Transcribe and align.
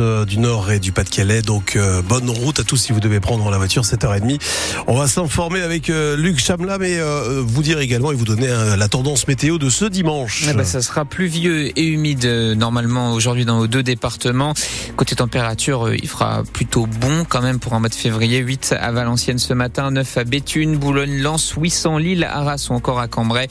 Euh, 0.00 0.24
du 0.24 0.40
Nord 0.40 0.72
et 0.72 0.80
du 0.80 0.90
Pas-de-Calais. 0.90 1.42
Donc 1.42 1.76
euh, 1.76 2.02
bonne 2.02 2.28
route 2.28 2.58
à 2.58 2.64
tous 2.64 2.76
si 2.76 2.92
vous 2.92 2.98
devez 2.98 3.20
prendre 3.20 3.48
la 3.52 3.56
voiture 3.56 3.84
7h30. 3.84 4.40
On 4.88 4.96
va 4.96 5.06
s'informer 5.06 5.60
avec 5.60 5.90
euh, 5.90 6.16
Luc 6.16 6.40
Chamla, 6.40 6.76
mais 6.76 6.98
vous 7.42 7.62
dire 7.62 7.78
également 7.78 8.10
et 8.10 8.16
vous 8.16 8.24
donner 8.24 8.48
la 8.48 8.88
tendance 8.88 9.28
météo 9.28 9.58
de 9.58 9.70
ce 9.70 9.84
dimanche. 9.84 10.52
Ben, 10.52 10.64
ça 10.64 10.82
sera 10.82 11.04
pluvieux 11.04 11.78
et 11.78 11.86
humide 11.86 12.26
normalement 12.56 13.12
aujourd'hui 13.12 13.44
dans 13.44 13.58
nos 13.58 13.68
deux 13.68 13.84
départements. 13.84 14.54
Côté 14.96 15.14
température, 15.14 15.94
il 15.94 16.08
fera 16.08 16.42
plutôt 16.52 16.86
bon 16.86 17.24
quand 17.28 17.40
même 17.40 17.60
pour 17.60 17.74
un 17.74 17.78
mois 17.78 17.88
de 17.88 17.94
février. 17.94 18.38
8 18.38 18.74
à 18.76 18.90
Valenciennes 18.90 19.38
ce 19.38 19.54
matin, 19.54 19.92
9 19.92 20.18
à 20.18 20.24
Béthune, 20.24 20.78
Boulogne, 20.78 21.22
Lens, 21.22 21.54
800 21.56 21.98
Lille, 21.98 22.24
Arras 22.24 22.66
ou 22.70 22.72
encore 22.72 22.98
à 22.98 23.06
Cambrai, 23.06 23.46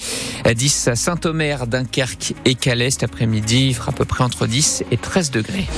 10 0.53 0.89
à 0.89 0.95
Saint-Omer, 0.97 1.65
Dunkerque 1.65 2.33
et 2.43 2.55
Calais. 2.55 2.91
Cet 2.91 3.03
après-midi, 3.03 3.67
il 3.69 3.73
fera 3.73 3.91
à 3.91 3.95
peu 3.95 4.03
près 4.03 4.25
entre 4.25 4.47
10 4.47 4.83
et 4.91 4.97
13 4.97 5.31
degrés. 5.31 5.69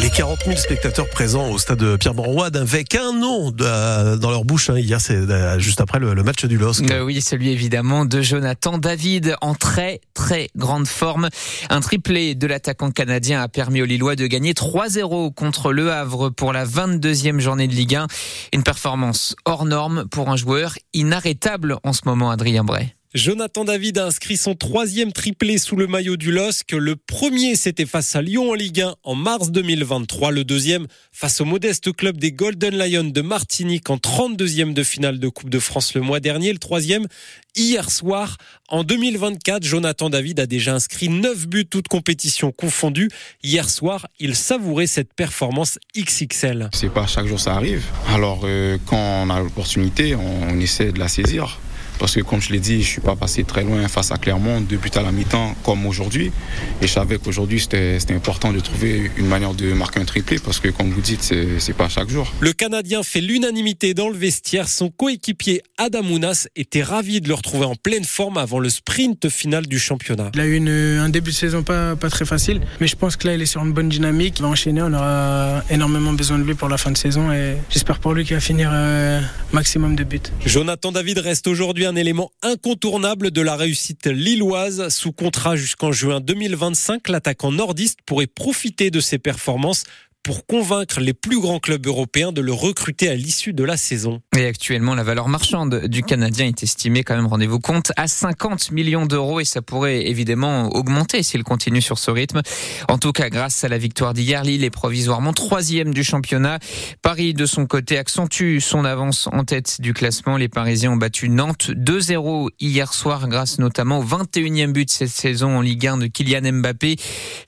Les 0.00 0.08
40 0.08 0.44
000 0.46 0.56
spectateurs 0.56 1.10
présents 1.10 1.50
au 1.50 1.58
stade 1.58 1.98
Pierre-Mauroy 1.98 2.48
avec 2.54 2.94
un 2.94 3.12
nom 3.12 3.50
dans 3.50 4.30
leur 4.30 4.46
bouche 4.46 4.70
hein, 4.70 4.78
hier, 4.78 4.98
c'est 4.98 5.14
euh, 5.14 5.58
juste 5.58 5.82
après 5.82 5.98
le, 5.98 6.14
match 6.22 6.46
du 6.46 6.56
LOSC. 6.56 6.90
Euh, 6.90 7.02
oui, 7.02 7.20
celui 7.20 7.50
évidemment 7.50 8.06
de 8.06 8.22
Jonathan 8.22 8.78
David 8.78 9.36
en 9.42 9.54
très 9.54 10.00
très 10.14 10.48
grande 10.56 10.86
forme. 10.86 11.28
Un 11.68 11.80
triplé 11.80 12.34
de 12.34 12.46
l'attaquant 12.46 12.90
canadien 12.90 13.42
a 13.42 13.48
permis 13.48 13.82
aux 13.82 13.86
Lillois 13.86 14.16
de 14.16 14.26
gagner 14.26 14.54
3-0 14.54 15.34
contre 15.34 15.70
Le 15.70 15.92
Havre 15.92 16.30
pour 16.30 16.54
la 16.54 16.64
22e 16.64 17.38
journée 17.38 17.68
de 17.68 17.74
Ligue 17.74 17.96
1. 17.96 18.06
Une 18.54 18.62
performance 18.62 19.36
hors 19.44 19.66
norme 19.66 20.06
pour 20.10 20.30
un 20.30 20.36
joueur 20.36 20.76
inarrêtable 20.94 21.76
en 21.84 21.92
ce 21.92 22.02
moment, 22.06 22.30
Adrien 22.30 22.64
Bray. 22.64 22.94
Jonathan 23.12 23.64
David 23.64 23.98
a 23.98 24.06
inscrit 24.06 24.36
son 24.36 24.54
troisième 24.54 25.12
triplé 25.12 25.58
sous 25.58 25.74
le 25.74 25.88
maillot 25.88 26.16
du 26.16 26.30
LOSC. 26.30 26.70
Le 26.70 26.94
premier, 26.94 27.56
c'était 27.56 27.84
face 27.84 28.14
à 28.14 28.22
Lyon 28.22 28.52
en 28.52 28.54
Ligue 28.54 28.82
1 28.82 28.94
en 29.02 29.14
mars 29.16 29.50
2023. 29.50 30.30
Le 30.30 30.44
deuxième, 30.44 30.86
face 31.10 31.40
au 31.40 31.44
modeste 31.44 31.92
club 31.92 32.18
des 32.18 32.30
Golden 32.30 32.78
Lions 32.78 33.10
de 33.10 33.20
Martinique 33.20 33.90
en 33.90 33.96
32e 33.96 34.74
de 34.74 34.84
finale 34.84 35.18
de 35.18 35.28
Coupe 35.28 35.50
de 35.50 35.58
France 35.58 35.94
le 35.94 36.02
mois 36.02 36.20
dernier. 36.20 36.52
Le 36.52 36.60
troisième, 36.60 37.08
hier 37.56 37.90
soir, 37.90 38.36
en 38.68 38.84
2024, 38.84 39.64
Jonathan 39.64 40.08
David 40.08 40.38
a 40.38 40.46
déjà 40.46 40.76
inscrit 40.76 41.08
9 41.08 41.48
buts, 41.48 41.66
toutes 41.66 41.88
compétitions 41.88 42.52
confondues. 42.52 43.10
Hier 43.42 43.68
soir, 43.68 44.06
il 44.20 44.36
savourait 44.36 44.86
cette 44.86 45.14
performance 45.14 45.80
XXL. 45.98 46.70
C'est 46.72 46.94
pas 46.94 47.08
chaque 47.08 47.26
jour 47.26 47.40
ça 47.40 47.54
arrive. 47.54 47.82
Alors, 48.06 48.42
euh, 48.44 48.78
quand 48.86 49.24
on 49.24 49.30
a 49.30 49.40
l'opportunité, 49.40 50.14
on 50.14 50.60
essaie 50.60 50.92
de 50.92 51.00
la 51.00 51.08
saisir. 51.08 51.58
Parce 52.00 52.14
que 52.14 52.22
comme 52.22 52.40
je 52.40 52.50
l'ai 52.50 52.60
dit, 52.60 52.82
je 52.82 52.88
suis 52.88 53.00
pas 53.02 53.14
passé 53.14 53.44
très 53.44 53.62
loin 53.62 53.86
face 53.86 54.10
à 54.10 54.16
Clermont, 54.16 54.62
deux 54.62 54.78
buts 54.78 54.90
à 54.94 55.02
la 55.02 55.12
mi-temps 55.12 55.54
comme 55.62 55.84
aujourd'hui. 55.84 56.32
Et 56.80 56.86
je 56.86 56.92
savais 56.92 57.18
qu'aujourd'hui 57.18 57.60
c'était 57.60 57.98
important 58.14 58.54
de 58.54 58.60
trouver 58.60 59.10
une 59.18 59.26
manière 59.26 59.52
de 59.52 59.74
marquer 59.74 60.00
un 60.00 60.06
triplé 60.06 60.38
parce 60.38 60.60
que 60.60 60.68
comme 60.68 60.90
vous 60.90 61.02
dites, 61.02 61.22
c'est 61.58 61.76
pas 61.76 61.90
chaque 61.90 62.08
jour. 62.08 62.32
Le 62.40 62.54
Canadien 62.54 63.02
fait 63.02 63.20
l'unanimité 63.20 63.92
dans 63.92 64.08
le 64.08 64.16
vestiaire. 64.16 64.66
Son 64.68 64.88
coéquipier 64.88 65.62
Adam 65.76 66.02
Mounas 66.02 66.48
était 66.56 66.82
ravi 66.82 67.20
de 67.20 67.28
le 67.28 67.34
retrouver 67.34 67.66
en 67.66 67.74
pleine 67.74 68.04
forme 68.04 68.38
avant 68.38 68.60
le 68.60 68.70
sprint 68.70 69.28
final 69.28 69.66
du 69.66 69.78
championnat. 69.78 70.30
Il 70.32 70.40
a 70.40 70.46
eu 70.46 70.98
un 70.98 71.10
début 71.10 71.32
de 71.32 71.36
saison 71.36 71.62
pas, 71.62 71.96
pas 71.96 72.08
très 72.08 72.24
facile, 72.24 72.62
mais 72.80 72.86
je 72.86 72.96
pense 72.96 73.16
que 73.16 73.26
là 73.26 73.34
il 73.34 73.42
est 73.42 73.46
sur 73.46 73.62
une 73.62 73.72
bonne 73.72 73.90
dynamique. 73.90 74.38
Il 74.38 74.42
va 74.42 74.48
enchaîner, 74.48 74.80
on 74.80 74.92
aura 74.94 75.62
énormément 75.68 76.14
besoin 76.14 76.38
de 76.38 76.44
lui 76.44 76.54
pour 76.54 76.70
la 76.70 76.78
fin 76.78 76.90
de 76.90 76.96
saison 76.96 77.30
et 77.30 77.56
j'espère 77.68 77.98
pour 77.98 78.14
lui 78.14 78.24
qu'il 78.24 78.36
va 78.36 78.40
finir 78.40 78.70
euh, 78.72 79.20
maximum 79.52 79.96
de 79.96 80.04
buts. 80.04 80.20
Jonathan 80.46 80.92
David 80.92 81.18
reste 81.18 81.46
aujourd'hui 81.46 81.89
un 81.90 81.96
élément 81.96 82.30
incontournable 82.42 83.32
de 83.32 83.40
la 83.40 83.56
réussite 83.56 84.06
lilloise. 84.06 84.88
Sous 84.90 85.10
contrat 85.10 85.56
jusqu'en 85.56 85.90
juin 85.90 86.20
2025, 86.20 87.08
l'attaquant 87.08 87.50
nordiste 87.50 87.98
pourrait 88.06 88.28
profiter 88.28 88.92
de 88.92 89.00
ses 89.00 89.18
performances 89.18 89.82
pour 90.30 90.46
convaincre 90.46 91.00
les 91.00 91.12
plus 91.12 91.40
grands 91.40 91.58
clubs 91.58 91.84
européens 91.84 92.30
de 92.30 92.40
le 92.40 92.52
recruter 92.52 93.08
à 93.08 93.16
l'issue 93.16 93.52
de 93.52 93.64
la 93.64 93.76
saison. 93.76 94.22
Et 94.38 94.46
actuellement, 94.46 94.94
la 94.94 95.02
valeur 95.02 95.28
marchande 95.28 95.86
du 95.86 96.04
Canadien 96.04 96.46
est 96.46 96.62
estimée, 96.62 97.02
quand 97.02 97.16
même, 97.16 97.26
rendez-vous 97.26 97.58
compte, 97.58 97.90
à 97.96 98.06
50 98.06 98.70
millions 98.70 99.06
d'euros 99.06 99.40
et 99.40 99.44
ça 99.44 99.60
pourrait 99.60 100.06
évidemment 100.06 100.68
augmenter 100.68 101.24
s'il 101.24 101.42
continue 101.42 101.82
sur 101.82 101.98
ce 101.98 102.12
rythme. 102.12 102.42
En 102.88 102.96
tout 102.96 103.10
cas, 103.10 103.28
grâce 103.28 103.64
à 103.64 103.68
la 103.68 103.76
victoire 103.76 104.14
d'hier, 104.14 104.44
Lille 104.44 104.62
est 104.62 104.70
provisoirement 104.70 105.32
troisième 105.32 105.92
du 105.92 106.04
championnat. 106.04 106.60
Paris, 107.02 107.34
de 107.34 107.44
son 107.44 107.66
côté, 107.66 107.98
accentue 107.98 108.60
son 108.60 108.84
avance 108.84 109.28
en 109.32 109.42
tête 109.42 109.80
du 109.80 109.94
classement. 109.94 110.36
Les 110.36 110.48
Parisiens 110.48 110.92
ont 110.92 110.96
battu 110.96 111.28
Nantes 111.28 111.72
2-0 111.72 112.50
hier 112.60 112.94
soir 112.94 113.26
grâce 113.26 113.58
notamment 113.58 113.98
au 113.98 114.04
21e 114.04 114.70
but 114.70 114.84
de 114.84 114.90
cette 114.92 115.08
saison 115.08 115.56
en 115.56 115.60
Ligue 115.60 115.88
1 115.88 115.96
de 115.96 116.06
Kylian 116.06 116.52
Mbappé. 116.52 116.94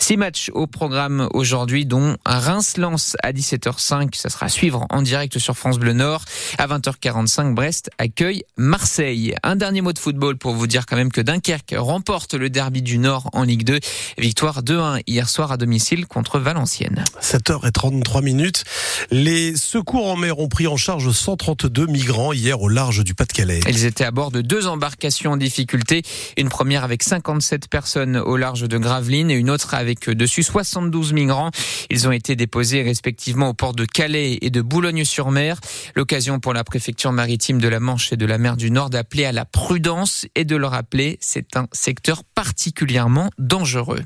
Six 0.00 0.16
matchs 0.16 0.50
au 0.52 0.66
programme 0.66 1.28
aujourd'hui, 1.32 1.86
dont 1.86 2.16
un 2.24 2.40
Reims 2.40 2.71
lance 2.76 3.16
à 3.22 3.32
17h05. 3.32 4.14
Ça 4.14 4.28
sera 4.28 4.46
à 4.46 4.48
suivre 4.48 4.86
en 4.90 5.02
direct 5.02 5.38
sur 5.38 5.56
France 5.56 5.78
Bleu 5.78 5.92
Nord. 5.92 6.24
À 6.58 6.66
20h45, 6.66 7.54
Brest 7.54 7.90
accueille 7.98 8.42
Marseille. 8.56 9.34
Un 9.42 9.56
dernier 9.56 9.80
mot 9.80 9.92
de 9.92 9.98
football 9.98 10.36
pour 10.36 10.54
vous 10.54 10.66
dire 10.66 10.86
quand 10.86 10.96
même 10.96 11.12
que 11.12 11.20
Dunkerque 11.20 11.74
remporte 11.76 12.34
le 12.34 12.50
derby 12.50 12.82
du 12.82 12.98
Nord 12.98 13.30
en 13.32 13.42
Ligue 13.44 13.64
2. 13.64 13.80
Victoire 14.18 14.62
2-1 14.62 15.02
hier 15.06 15.28
soir 15.28 15.52
à 15.52 15.56
domicile 15.56 16.06
contre 16.06 16.38
Valenciennes. 16.38 17.04
7h33 17.20 18.22
minutes. 18.22 18.64
Les 19.10 19.56
secours 19.56 20.10
en 20.10 20.16
mer 20.16 20.38
ont 20.38 20.48
pris 20.48 20.66
en 20.66 20.76
charge 20.76 21.10
132 21.10 21.86
migrants 21.86 22.32
hier 22.32 22.60
au 22.60 22.68
large 22.68 23.04
du 23.04 23.14
Pas-de-Calais. 23.14 23.60
Ils 23.68 23.84
étaient 23.84 24.04
à 24.04 24.10
bord 24.10 24.30
de 24.30 24.40
deux 24.40 24.66
embarcations 24.66 25.32
en 25.32 25.36
difficulté. 25.36 26.02
Une 26.36 26.48
première 26.48 26.84
avec 26.84 27.02
57 27.02 27.68
personnes 27.68 28.16
au 28.16 28.36
large 28.36 28.62
de 28.62 28.78
Gravelines 28.78 29.30
et 29.30 29.34
une 29.34 29.50
autre 29.50 29.74
avec 29.74 30.08
dessus 30.10 30.42
72 30.42 31.12
migrants. 31.12 31.50
Ils 31.90 32.08
ont 32.08 32.12
été 32.12 32.36
déposés 32.52 32.82
respectivement 32.82 33.48
au 33.48 33.54
port 33.54 33.72
de 33.72 33.86
Calais 33.86 34.36
et 34.42 34.50
de 34.50 34.60
Boulogne-sur-Mer. 34.60 35.58
L'occasion 35.94 36.38
pour 36.38 36.52
la 36.52 36.64
préfecture 36.64 37.10
maritime 37.10 37.58
de 37.58 37.66
la 37.66 37.80
Manche 37.80 38.12
et 38.12 38.18
de 38.18 38.26
la 38.26 38.36
mer 38.36 38.58
du 38.58 38.70
Nord 38.70 38.90
d'appeler 38.90 39.24
à 39.24 39.32
la 39.32 39.46
prudence 39.46 40.26
et 40.34 40.44
de 40.44 40.54
le 40.54 40.66
rappeler, 40.66 41.16
c'est 41.22 41.56
un 41.56 41.66
secteur 41.72 42.24
particulièrement 42.24 43.30
dangereux. 43.38 44.02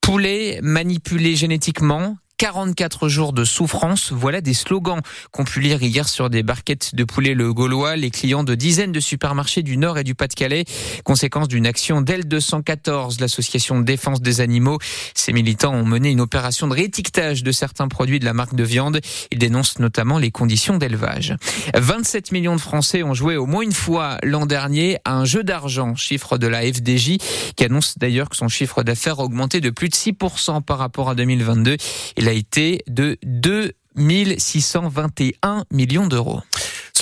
Poulet 0.00 0.60
manipulé 0.62 1.34
génétiquement, 1.34 2.18
44 2.42 3.08
jours 3.08 3.32
de 3.32 3.44
souffrance. 3.44 4.10
Voilà 4.10 4.40
des 4.40 4.52
slogans 4.52 5.00
qu'on 5.30 5.44
pu 5.44 5.60
lire 5.60 5.80
hier 5.80 6.08
sur 6.08 6.28
des 6.28 6.42
barquettes 6.42 6.92
de 6.92 7.04
poulet 7.04 7.34
le 7.34 7.54
Gaulois. 7.54 7.94
Les 7.94 8.10
clients 8.10 8.42
de 8.42 8.56
dizaines 8.56 8.90
de 8.90 8.98
supermarchés 8.98 9.62
du 9.62 9.76
Nord 9.76 9.96
et 9.96 10.02
du 10.02 10.16
Pas-de-Calais, 10.16 10.64
conséquence 11.04 11.46
d'une 11.46 11.68
action 11.68 12.00
d'Aile 12.00 12.26
214, 12.26 13.20
l'association 13.20 13.78
de 13.78 13.84
défense 13.84 14.20
des 14.20 14.40
animaux. 14.40 14.80
Ces 15.14 15.32
militants 15.32 15.72
ont 15.72 15.84
mené 15.84 16.10
une 16.10 16.20
opération 16.20 16.66
de 16.66 16.74
réétiquetage 16.74 17.44
de 17.44 17.52
certains 17.52 17.86
produits 17.86 18.18
de 18.18 18.24
la 18.24 18.32
marque 18.32 18.56
de 18.56 18.64
viande. 18.64 19.00
Ils 19.30 19.38
dénoncent 19.38 19.78
notamment 19.78 20.18
les 20.18 20.32
conditions 20.32 20.78
d'élevage. 20.78 21.36
27 21.76 22.32
millions 22.32 22.56
de 22.56 22.60
Français 22.60 23.04
ont 23.04 23.14
joué 23.14 23.36
au 23.36 23.46
moins 23.46 23.62
une 23.62 23.70
fois 23.70 24.18
l'an 24.24 24.46
dernier 24.46 24.98
à 25.04 25.14
un 25.14 25.24
jeu 25.24 25.44
d'argent, 25.44 25.94
chiffre 25.94 26.38
de 26.38 26.48
la 26.48 26.62
FDJ, 26.62 27.18
qui 27.54 27.64
annonce 27.64 27.98
d'ailleurs 27.98 28.28
que 28.28 28.36
son 28.36 28.48
chiffre 28.48 28.82
d'affaires 28.82 29.20
a 29.20 29.22
augmenté 29.22 29.60
de 29.60 29.70
plus 29.70 29.90
de 29.90 29.94
6% 29.94 30.60
par 30.62 30.78
rapport 30.78 31.08
à 31.08 31.14
2022. 31.14 31.76
Il 32.16 32.31
a 32.32 32.34
été 32.34 32.82
de 32.88 33.18
2621 33.26 35.66
millions 35.70 36.06
d'euros. 36.06 36.40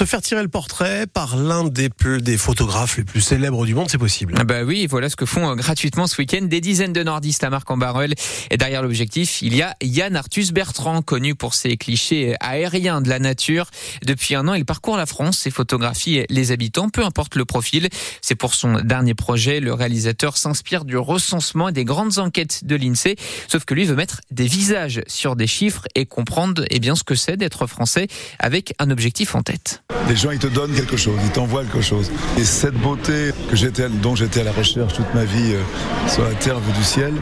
Se 0.01 0.07
faire 0.07 0.23
tirer 0.23 0.41
le 0.41 0.49
portrait 0.49 1.07
par 1.07 1.37
l'un 1.37 1.65
des, 1.65 1.91
des 2.23 2.39
photographes 2.39 2.97
les 2.97 3.05
plus 3.05 3.21
célèbres 3.21 3.67
du 3.67 3.75
monde, 3.75 3.91
c'est 3.91 3.99
possible. 3.99 4.35
Ah 4.39 4.45
bah 4.45 4.63
oui, 4.65 4.87
voilà 4.87 5.11
ce 5.11 5.17
que 5.17 5.27
font 5.27 5.51
euh, 5.51 5.55
gratuitement 5.57 6.07
ce 6.07 6.17
week-end 6.17 6.41
des 6.41 6.63
dizaines 6.63 6.95
de 6.95 7.03
nordistes 7.03 7.45
à 7.45 7.51
marc 7.51 7.71
en 7.71 7.77
barrel 7.77 8.15
Et 8.51 8.57
derrière 8.57 8.81
l'objectif, 8.81 9.43
il 9.43 9.55
y 9.55 9.61
a 9.61 9.77
Yann 9.83 10.17
Arthus 10.17 10.53
Bertrand, 10.55 11.03
connu 11.03 11.35
pour 11.35 11.53
ses 11.53 11.77
clichés 11.77 12.35
aériens 12.41 13.03
de 13.03 13.11
la 13.11 13.19
nature. 13.19 13.69
Depuis 14.03 14.35
un 14.35 14.49
an, 14.49 14.55
il 14.55 14.65
parcourt 14.65 14.97
la 14.97 15.05
France 15.05 15.47
et 15.47 15.51
photographie 15.51 16.25
les 16.31 16.51
habitants, 16.51 16.89
peu 16.89 17.05
importe 17.05 17.35
le 17.35 17.45
profil. 17.45 17.91
C'est 18.23 18.37
pour 18.37 18.55
son 18.55 18.81
dernier 18.81 19.13
projet. 19.13 19.61
Le 19.61 19.75
réalisateur 19.75 20.39
s'inspire 20.39 20.87
du 20.87 20.97
recensement 20.97 21.69
et 21.69 21.73
des 21.73 21.85
grandes 21.85 22.17
enquêtes 22.17 22.65
de 22.65 22.75
l'INSEE. 22.75 23.17
Sauf 23.49 23.67
que 23.67 23.75
lui 23.75 23.85
veut 23.85 23.97
mettre 23.97 24.23
des 24.31 24.47
visages 24.47 25.03
sur 25.09 25.37
des 25.37 25.47
chiffres 25.47 25.85
et 25.95 26.07
comprendre 26.07 26.65
eh 26.71 26.79
bien, 26.79 26.95
ce 26.95 27.05
que 27.05 27.15
c'est 27.15 27.37
d'être 27.37 27.67
français 27.67 28.09
avec 28.39 28.73
un 28.79 28.91
objectif 28.91 29.35
en 29.35 29.43
tête. 29.43 29.83
Les 30.09 30.17
gens, 30.17 30.31
ils 30.31 30.39
te 30.39 30.47
donnent 30.47 30.73
quelque 30.73 30.97
chose, 30.97 31.19
ils 31.25 31.31
t'envoient 31.31 31.63
quelque 31.63 31.81
chose. 31.81 32.11
Et 32.39 32.45
cette 32.45 32.75
beauté 32.75 33.33
que 33.49 33.57
j'étais, 33.57 33.89
dont 33.89 34.15
j'étais 34.17 34.41
à 34.41 34.45
la 34.45 34.53
recherche 34.53 34.93
toute 34.95 35.15
ma 35.15 35.25
vie 35.25 35.55
euh, 35.55 36.09
sur 36.09 36.25
la 36.25 36.31
terre 36.31 36.59
vue 36.59 36.73
du 36.73 36.83
ciel, 36.83 37.13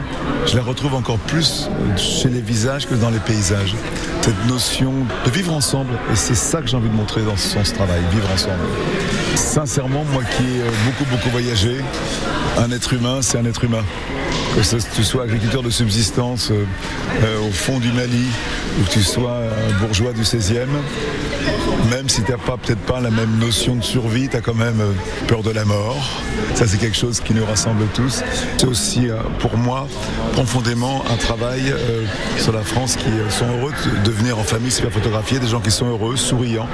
je 0.45 0.55
la 0.55 0.63
retrouve 0.63 0.95
encore 0.95 1.19
plus 1.19 1.69
euh, 1.69 1.97
chez 1.97 2.29
les 2.29 2.41
visages 2.41 2.87
que 2.87 2.95
dans 2.95 3.09
les 3.09 3.19
paysages. 3.19 3.75
Cette 4.21 4.45
notion 4.47 4.93
de 5.25 5.31
vivre 5.31 5.53
ensemble, 5.53 5.93
et 6.11 6.15
c'est 6.15 6.35
ça 6.35 6.61
que 6.61 6.67
j'ai 6.67 6.77
envie 6.77 6.89
de 6.89 6.95
montrer 6.95 7.21
dans 7.21 7.37
ce, 7.37 7.73
travail, 7.73 8.01
vivre 8.11 8.29
ensemble. 8.33 8.59
Sincèrement, 9.35 10.03
moi 10.13 10.23
qui 10.23 10.43
ai 10.43 10.61
euh, 10.61 10.69
beaucoup, 10.85 11.09
beaucoup 11.09 11.29
voyagé, 11.29 11.77
un 12.57 12.71
être 12.71 12.93
humain, 12.93 13.19
c'est 13.21 13.37
un 13.37 13.45
être 13.45 13.63
humain. 13.63 13.83
Que 14.61 14.95
tu 14.95 15.03
sois 15.03 15.23
agriculteur 15.23 15.63
de 15.63 15.69
subsistance 15.69 16.51
au 16.51 17.51
fond 17.51 17.79
du 17.79 17.91
Mali 17.93 18.25
ou 18.79 18.83
que 18.83 18.89
tu 18.89 19.01
sois 19.01 19.39
bourgeois 19.79 20.11
du 20.11 20.23
16e, 20.23 20.67
même 21.89 22.09
si 22.09 22.23
tu 22.23 22.31
n'as 22.31 22.37
peut-être 22.37 22.81
pas 22.81 22.99
la 22.99 23.09
même 23.09 23.37
notion 23.39 23.75
de 23.75 23.83
survie, 23.83 24.27
tu 24.27 24.35
as 24.35 24.41
quand 24.41 24.55
même 24.55 24.81
peur 25.27 25.43
de 25.43 25.51
la 25.51 25.63
mort. 25.63 26.21
Ça, 26.55 26.67
c'est 26.67 26.77
quelque 26.77 26.97
chose 26.97 27.21
qui 27.21 27.33
nous 27.33 27.45
rassemble 27.45 27.85
tous. 27.93 28.21
C'est 28.57 28.67
aussi, 28.67 29.07
pour 29.39 29.55
moi, 29.57 29.87
profondément 30.33 31.03
un 31.09 31.15
travail 31.15 31.73
sur 32.37 32.51
la 32.51 32.61
France 32.61 32.95
qui 32.97 33.09
sont 33.29 33.45
heureux 33.45 33.73
de 34.03 34.11
venir 34.11 34.37
en 34.37 34.43
famille 34.43 34.71
se 34.71 34.81
faire 34.81 34.91
photographier, 34.91 35.39
des 35.39 35.47
gens 35.47 35.61
qui 35.61 35.71
sont 35.71 35.87
heureux, 35.87 36.17
souriants. 36.17 36.67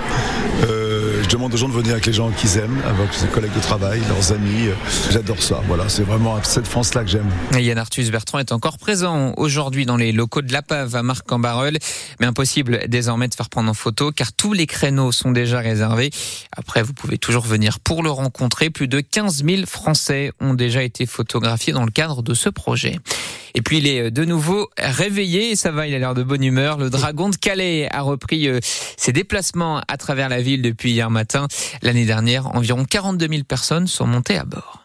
Euh, 0.70 0.85
je 1.24 1.30
demande 1.30 1.54
aux 1.54 1.58
gens 1.58 1.68
de 1.68 1.74
venir 1.74 1.94
avec 1.94 2.06
les 2.06 2.14
gens 2.14 2.30
qu'ils 2.32 2.58
aiment, 2.58 2.82
avec 2.86 3.14
ses 3.14 3.28
collègues 3.28 3.54
de 3.54 3.60
travail, 3.60 4.02
leurs 4.10 4.32
amis. 4.32 4.70
J'adore 5.12 5.42
ça. 5.42 5.62
Voilà, 5.68 5.90
c'est 5.90 6.04
vraiment 6.04 6.42
cette 6.44 6.68
France-là 6.68 7.04
que 7.04 7.10
j'aime. 7.10 7.30
Yann 7.54 7.78
Arthus 7.78 8.10
Bertrand 8.12 8.40
est 8.40 8.52
encore 8.52 8.78
présent 8.78 9.34
aujourd'hui 9.38 9.86
dans 9.86 9.98
les 9.98 10.12
locaux 10.12 10.42
de 10.42 10.52
l'APAV 10.52 10.96
à 10.96 11.04
Marc-en-Barœul, 11.04 11.78
mais 12.20 12.26
impossible 12.26 12.88
désormais 12.88 13.28
de 13.28 13.36
faire 13.36 13.50
prendre 13.50 13.70
en 13.70 13.74
photo 13.74 14.12
car 14.12 14.34
tous 14.34 14.54
les 14.54 14.68
créneaux 14.68 15.12
sont 15.12 15.32
déjà 15.32 15.60
réservés. 15.60 16.10
Après, 16.56 16.84
vous 16.84 16.94
pouvez 16.94 17.18
toujours 17.18 17.46
venir 17.46 17.80
pour 17.80 18.04
le 18.04 18.12
rencontrer. 18.12 18.70
Plus 18.70 18.88
de 18.88 19.00
15 19.00 19.44
000 19.46 19.66
Français 19.66 20.32
ont 20.40 20.54
déjà 20.54 20.84
été 20.84 21.06
photographiés 21.06 21.74
dans 21.74 21.86
le 21.86 21.92
cadre 21.92 22.22
de 22.22 22.34
ce 22.34 22.50
projet. 22.50 23.00
Et 23.56 23.62
puis 23.62 23.78
il 23.78 23.88
est 23.88 24.12
de 24.12 24.26
nouveau 24.26 24.70
réveillé 24.78 25.52
et 25.52 25.56
ça 25.56 25.72
va, 25.72 25.88
il 25.88 25.96
a 25.96 26.00
l'air 26.00 26.14
de 26.14 26.24
bonne 26.24 26.44
humeur. 26.44 26.78
Le 26.78 26.90
dragon 26.90 27.30
de 27.30 27.38
Calais 27.38 27.88
a 27.90 28.02
repris 28.02 28.50
euh, 28.50 28.60
ses 28.98 29.14
déplacements 29.14 29.82
à 29.88 29.98
travers 29.98 30.28
la 30.28 30.42
ville 30.42 30.62
depuis 30.62 30.92
hier 30.92 31.10
matin. 31.10 31.48
L'année 31.82 32.06
dernière, 32.06 32.54
environ 32.54 32.84
42 32.84 33.28
000 33.28 33.44
personnes 33.44 33.88
sont 33.88 34.08
montées 34.08 34.38
à 34.38 34.44
bord. 34.44 34.84